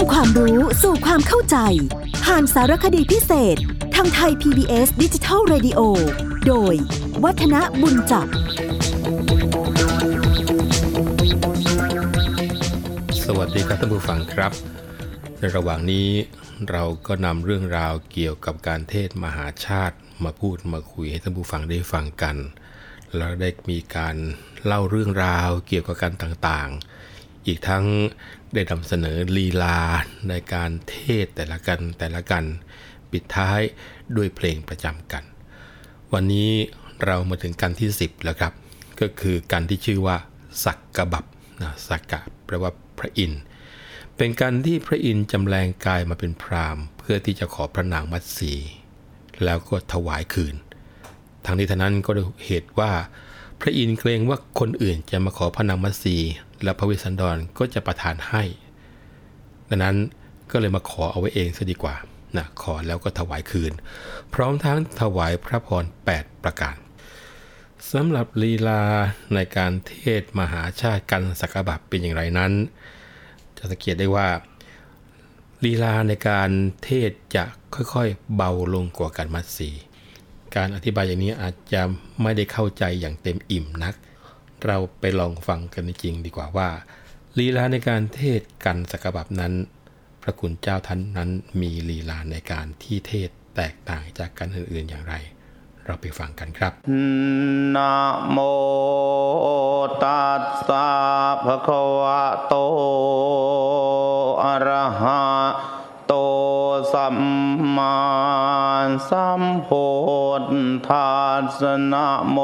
[0.00, 1.56] ำความรู้สู่ความเข้าใจ
[2.24, 3.56] ผ่านสารคดีพิเศษ
[3.94, 5.80] ทางไทย PBS ดิจิทัล Radio
[6.46, 6.74] โดย
[7.24, 8.26] วัฒนบุญจับ
[13.24, 14.52] สวัสดีครับท่านผู้ฟังครับ
[15.38, 16.08] ในระหว่างนี้
[16.70, 22.36] เราก็นำเรื่องราวเกี่ยวกับการเทศมหาชาติมาพูดมาคุยให้ท่านผู้ฟังได้ฟังกัน
[23.16, 24.16] แล้วได้มีการ
[24.64, 26.70] เล่าเรื่องราวเกี่ยวกับการต่าง
[27.50, 27.84] อีกทั้ง
[28.54, 29.80] ได้นำเสนอลีลา
[30.28, 32.44] ในการเทศแต่ละกันแต่ละกัน
[33.10, 33.60] ปิดท้าย
[34.16, 35.24] ด้วยเพลงประจำกัน
[36.12, 36.50] วันนี้
[37.04, 38.52] เรามาถึงกันที่ 10 แล้วครับ
[39.00, 40.16] ก็คือกันที่ชื่อว่า
[40.64, 41.24] สักกะบับ
[41.62, 43.42] นะสักกะแปลว่าพระอินทร์
[44.16, 48.54] เป็นการที่พระอินทร์จำแรงกายมาเป็นพรามเพื่อที่จะขอพระนางมัตสี
[49.44, 50.54] แล้วก็ถวายคืน
[51.44, 52.10] ทั้งนี้ทั้งนั้นก็
[52.46, 52.90] เหตุว่า
[53.60, 56.16] พระอินทร์เกรงว่าคนอื่นจะมาขอพระนางมัตสี
[56.62, 58.42] และพระเวสสันดรก็จะประทานให้
[59.68, 59.96] ดังนั้น
[60.50, 61.94] ก็เลยมาขอเอาไว้เองซะดีกว่า
[62.36, 63.72] นะขอแล้วก็ถวายคืน
[64.34, 66.76] พร้อมทั้งถวายพระพร 8 ประการ
[67.92, 68.82] สำหรับลีลา
[69.34, 72.52] ในการเทศมหาชาติกันสักบับเป็นอย่างไรนั้น
[73.56, 74.28] จะสังเกตได้ว่า
[75.64, 76.50] ลีลาในการ
[76.84, 79.70] เทศจะค่อยๆ เบาลงกว่าการมัดสี
[80.56, 81.82] การอธิบายอย่างนี้อาจจะ
[82.22, 83.94] ไม่ได้เข้าใจอย่างเต็มอิ่มนัก
[84.66, 86.68] เราไปลองฟังกันจริงดีกว่าว่า
[87.38, 89.52] ลีลาในการเทศกันสักบับนั้น
[90.22, 91.30] พระคุณเจ้าท่านนั้น
[91.60, 95.14] มีลีลาในการที่เทศแตกต่างจากกันอื่น ๆอย่างไร
[95.84, 96.72] เราไปฟังกันครับ
[97.76, 97.94] นะ
[98.30, 98.38] โม
[100.02, 100.90] ตัสสะ
[101.44, 102.54] ภะคะวะโต
[104.44, 105.22] อะระหะ
[106.06, 106.14] โต
[106.92, 107.16] สัม
[107.76, 107.98] มา
[109.08, 109.86] สัมพุ
[110.44, 110.46] ท
[110.88, 112.38] ธัสสะนะโม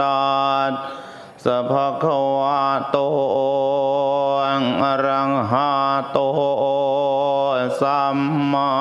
[0.00, 0.26] ตั
[0.70, 0.72] ส
[1.44, 2.04] สภค
[2.38, 2.96] วะโต
[4.82, 5.72] อะระหะ
[6.12, 6.18] โต
[7.80, 8.18] สัม
[8.52, 8.72] มา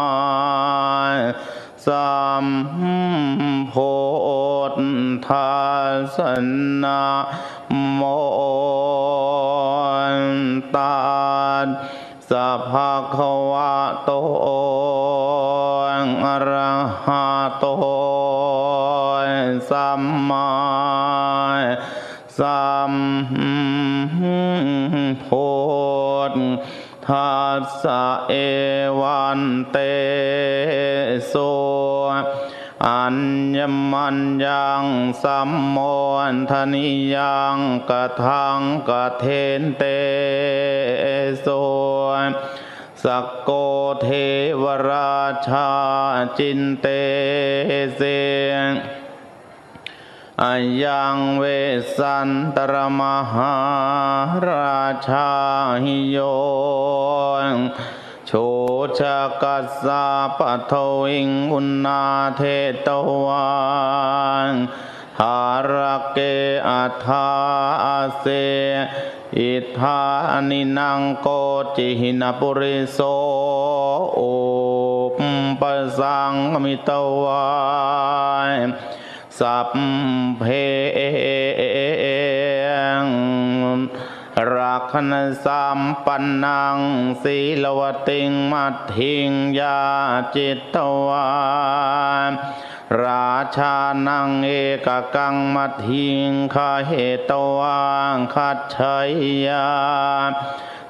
[1.85, 2.45] สัม
[3.69, 3.75] โพ
[5.27, 5.53] ธั
[6.15, 6.17] ส
[6.83, 7.03] นะ
[7.95, 8.01] โม
[10.75, 10.97] ตั
[11.65, 11.67] ส
[12.29, 12.31] ส
[12.69, 12.71] ภ
[13.15, 13.17] ค
[13.51, 13.75] วะ
[14.05, 14.11] โต
[16.25, 16.49] อร
[17.05, 17.25] หะ
[17.59, 17.65] โต
[19.69, 20.49] สัมมา
[22.39, 22.93] สัม
[25.25, 25.49] พุ
[26.31, 26.33] ท
[27.07, 28.33] ธัสสะเอ
[28.99, 29.77] วันเต
[31.27, 31.33] โส
[32.87, 33.17] อัญ
[33.57, 33.59] ญ
[33.91, 34.85] มัญญัง
[35.23, 35.77] สัมโม
[36.31, 37.57] นทนิยัง
[37.89, 38.59] กะทัง
[38.89, 39.25] กะเท
[39.59, 39.83] นเต
[41.41, 41.47] โส
[43.03, 43.49] สกโก
[44.01, 44.07] เท
[44.63, 45.69] วราชา
[46.37, 46.87] จินเต
[47.95, 48.01] เส
[50.43, 51.43] อายังเว
[51.97, 53.01] สันตรม
[53.33, 53.55] หา
[54.47, 55.29] ราชา
[55.83, 56.17] หิโย
[58.27, 58.31] โช
[58.97, 59.01] ช
[59.41, 60.05] กัสสะ
[60.37, 60.73] ปะท
[61.03, 62.03] วิงอุณา
[62.35, 62.41] เท
[62.85, 62.87] ต
[63.23, 63.47] วั
[64.49, 64.51] น
[65.19, 65.39] หา
[65.71, 65.73] ร
[66.13, 66.19] เก
[66.69, 67.27] อัธา
[67.85, 68.25] อาเส
[69.37, 70.01] อิทา
[70.49, 71.27] นินังโก
[71.75, 72.99] จิหินปุริโส
[74.15, 74.19] โอ
[75.17, 75.19] ป
[75.61, 75.63] ป
[75.99, 76.89] สังมิต
[77.21, 77.45] วา
[78.51, 78.53] ย
[79.39, 79.69] สัพ
[80.39, 80.43] เพ
[84.55, 85.13] รักขณ
[85.45, 86.77] สัมปันนัง
[87.23, 89.29] ศีลวติงมัทถิง
[89.59, 89.79] ยา
[90.35, 91.27] จิตตวา
[92.29, 92.31] น
[93.03, 93.75] ราชา
[94.07, 94.49] นังเอ
[94.85, 96.91] กกังมัทถิงคาเห
[97.29, 97.79] ตวั
[98.13, 99.11] งคัจฉัย
[99.47, 99.67] ยา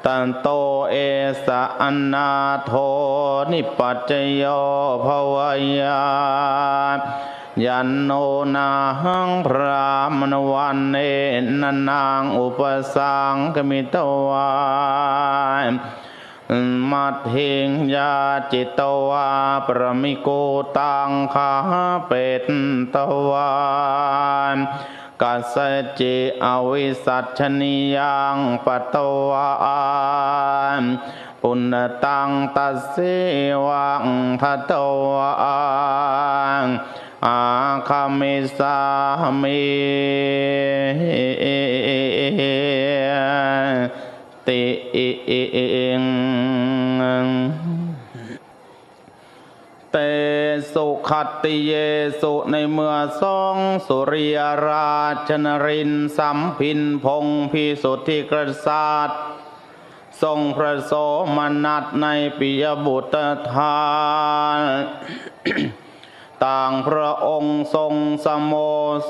[0.05, 0.47] ตันโต
[0.91, 0.95] เอ
[1.45, 2.31] สะอนนา
[2.65, 2.71] โท
[3.51, 4.43] นิปัจจโย
[5.05, 5.35] ภว
[5.79, 6.03] ยา
[7.63, 8.11] ยันโน
[8.55, 8.69] นา
[9.01, 10.95] หังพรามณวันเน
[11.61, 12.59] นนางอุป
[12.95, 13.95] สังกมิต
[14.27, 14.49] วา
[15.63, 15.65] ย
[16.91, 18.13] มัทหิงยา
[18.51, 19.27] จิตวา
[19.65, 20.29] ปรมิโก
[20.77, 21.51] ตังคา
[22.07, 22.45] เป็ด
[22.95, 22.97] ต
[23.29, 23.49] วา
[24.55, 24.57] น
[25.21, 25.55] กัส
[25.99, 28.95] จิอวิสัชนิยังปต
[29.29, 29.49] วา
[30.79, 30.83] น
[31.41, 31.73] ปุณ
[32.05, 32.95] ตังตัสส
[33.65, 34.05] วัง
[34.41, 34.73] ทต
[35.13, 35.33] วา
[36.65, 36.67] น
[37.25, 37.41] อา
[37.87, 38.77] คามิสา
[39.41, 39.63] มิ
[44.47, 44.61] ติ
[44.95, 46.03] อิง
[49.91, 49.95] เต
[50.73, 51.71] สุขัตติเย
[52.21, 53.57] สุในเมื่อสอง
[53.87, 54.37] สุริย
[54.67, 54.95] รา
[55.27, 58.31] ชนรินสัมพินพงพิสุทธิก
[58.65, 59.21] ษัตริย์
[60.21, 60.93] ทรงพระโส
[61.35, 62.05] มนัสใน
[62.37, 63.77] ปิยบุตรทา
[64.57, 64.59] น
[66.43, 67.93] ต่างพระองค์ทรง
[68.25, 68.53] สมโม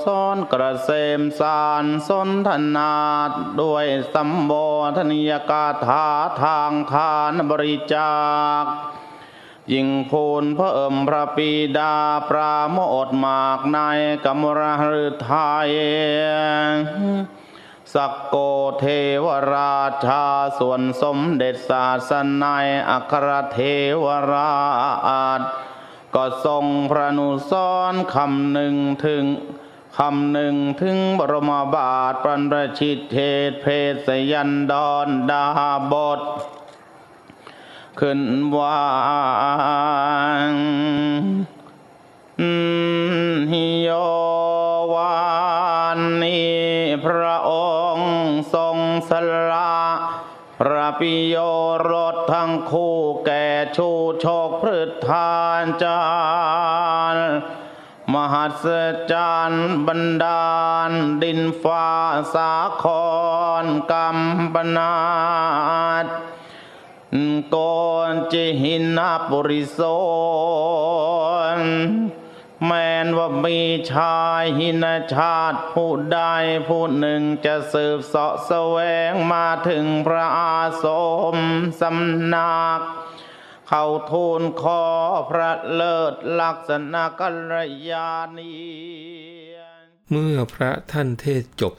[0.04, 0.06] ส
[0.36, 0.90] รกระเส
[1.20, 2.94] มสารสนทนา
[3.62, 4.52] ด้วยสัมโบ
[4.96, 6.06] ธนิยกาถา
[6.42, 8.16] ทางทานบริจา
[8.62, 8.64] ค
[9.74, 11.96] ยิ่งพูนเพิ่มพระปีดา
[12.30, 12.78] ปราโม
[13.08, 13.78] ทมากใน
[14.26, 15.70] กมรหฤทัย
[17.94, 18.36] สักโก
[18.80, 18.86] เท
[19.26, 20.26] วราชา
[20.60, 22.12] ส่วนสมเด็จศาส
[22.44, 23.60] นัยอัครเท
[24.04, 24.56] วรา
[25.40, 25.42] ช
[26.16, 27.54] ก็ทรงพระนุส
[27.92, 28.76] รคำหนึ่ง
[29.06, 29.26] ถึง
[29.98, 33.18] คำหนึ่งถึงบรมบาทปรนประชิตเท
[33.50, 33.66] ศเพ
[34.08, 35.46] ศยันดอนดา
[35.92, 36.22] บท
[38.00, 38.22] ขึ้น
[38.58, 38.84] วา
[40.50, 40.52] ง
[43.52, 43.90] ฮิโย
[44.94, 45.16] วา
[45.98, 46.56] นนี้
[47.06, 47.52] พระอ
[47.96, 48.14] งค์
[48.54, 48.78] ทรง
[49.10, 49.12] ส
[49.52, 49.76] ละ
[50.60, 51.36] พระปิโย
[54.82, 56.00] ฤทานจา
[57.16, 57.18] ร
[58.14, 58.68] มหัศ
[59.12, 60.56] จรรย์บันดา
[60.90, 60.92] ล
[61.22, 61.88] ดินฟ้า
[62.34, 62.86] สาค
[63.64, 64.18] รกรรม
[64.54, 64.96] ปนา
[66.04, 66.06] ต
[67.50, 67.58] โก
[68.10, 69.80] นจิหินาปุริโส
[71.60, 71.62] น
[72.66, 73.60] แม้นว่ามี
[73.92, 76.20] ชายหินชาติผู้ใด
[76.68, 78.78] ผู้หนึ่งจะสืบเสาะแสว
[79.12, 80.86] งมาถึงพระอาส
[81.36, 81.38] ม
[81.82, 82.82] สำนัก
[83.68, 84.82] เข้าทูลขอ
[85.30, 87.54] พระเลิศลักษณะกัล
[87.90, 88.54] ยาณี
[90.12, 91.74] เมื่อพระท่านเทศจบ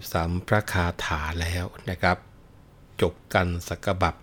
[0.00, 2.16] 43 พระคาถาแล้วนะครับ
[3.02, 4.14] จบกันสักบับ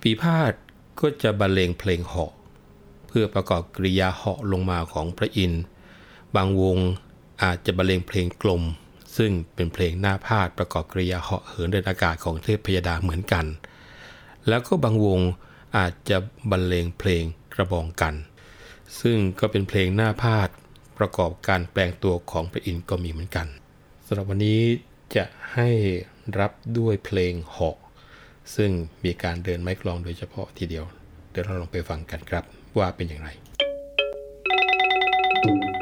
[0.00, 0.52] ปีพาด
[1.00, 2.32] ก็จะบรรเลงเพลงเหาะ
[3.08, 5.62] เพื่อประกอบกริยาเหาะลงมาของพระอินทร์
[6.36, 6.78] บางวง
[7.42, 8.62] อาจจะบรรเลงเพลงกลม
[9.16, 13.46] ซึ่งเป็นเพลงหน้าพาดประกอบกริยาเหาะเหินเดินอากาศของเทพพยดาเหมือนกัน
[14.48, 15.20] แล้วก็บางวง
[15.76, 16.16] อาจจะ
[16.50, 17.24] บรรเลงเพลง
[17.54, 18.14] กระบองกัน
[19.00, 20.48] ซึ่งก็เป็นเพลงหน้าพาด
[20.98, 23.46] ประกอบการแปลงตัวของพระอินทร์ก็มีเหมือนกัน
[24.06, 24.60] สำหรับวันนี้
[25.16, 25.68] จะให้
[26.38, 27.76] รับด้วยเพลงเหาะ
[28.54, 28.70] ซึ่ง
[29.04, 30.84] มีการเดินไม้กลองโดยเฉพาะทีเดียว
[31.30, 32.44] เดี๋ยวเราลองไปฟังกันครับ
[32.78, 33.28] ว่าเป็นอย่างไร
[35.44, 35.73] Thank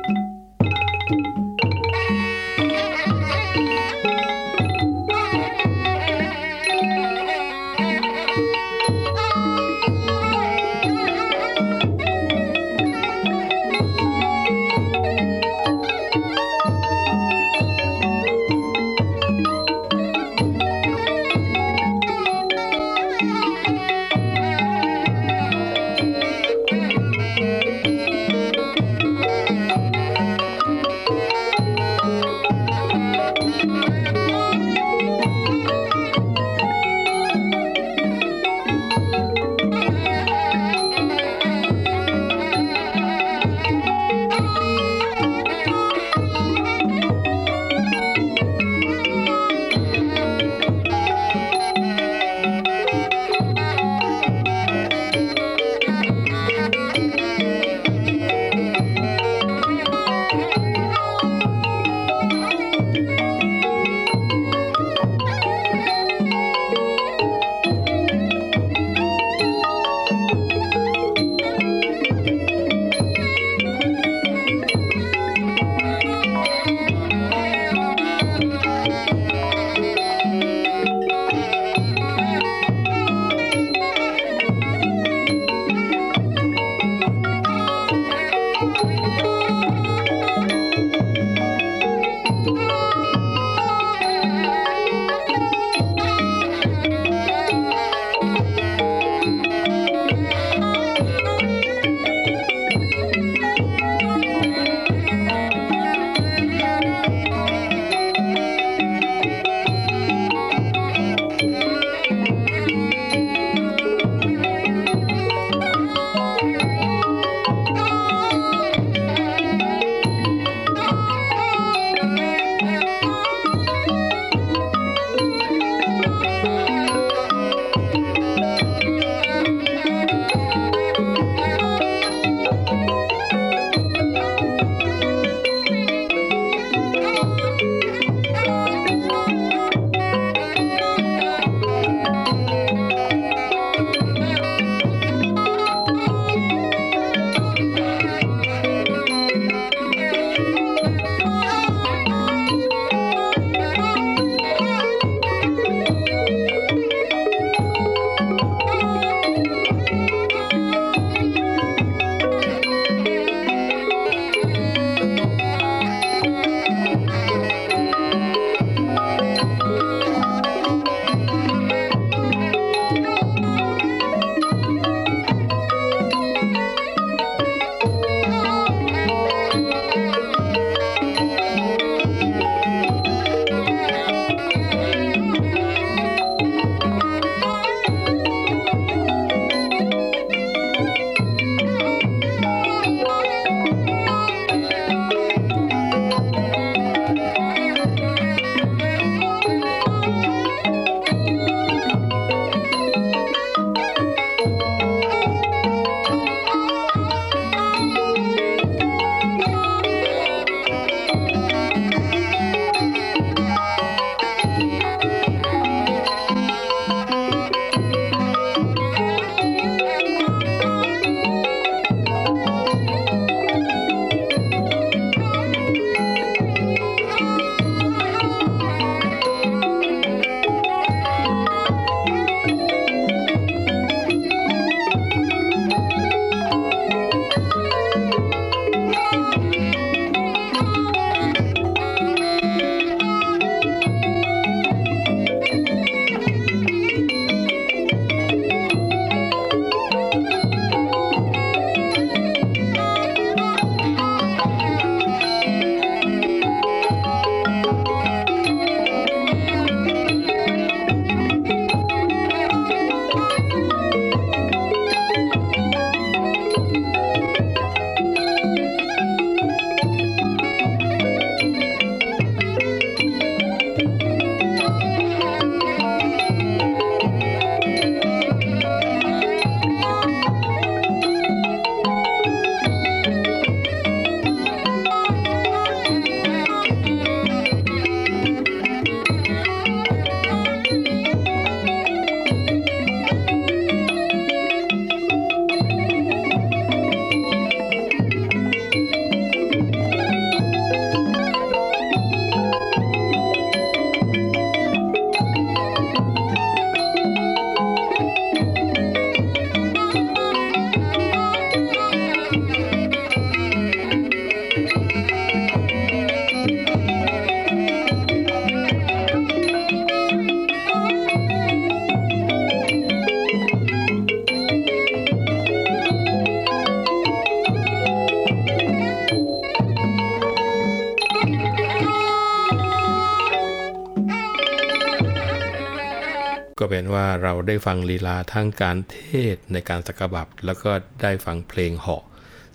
[336.94, 338.98] ว่าเราได้ฟังลีลาทั้งการเท
[339.34, 340.70] ศในการสักบับ แล้วก็
[341.02, 342.04] ได้ฟังเพลงเหาะ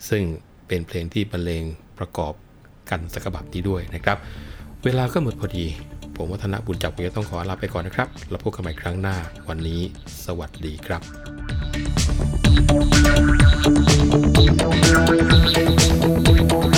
[0.08, 0.22] ซึ่ง
[0.68, 1.64] เป็นเพลงที่บรรเลง
[1.98, 2.32] ประกอบ
[2.90, 4.18] กันสักบับนี้ด้วยนะครับ
[4.84, 5.66] เวลาก็หมดพอดี
[6.16, 9.16] ผมวัฒนบุญจับผมจะต้องขอลาไปก่อนนะครับแล้วพบกันใหม่ครั้งหน้า
[9.48, 9.80] วันนี้
[10.24, 11.02] สวัสดีครับ
[14.36, 14.44] ติ
[16.76, 16.77] ด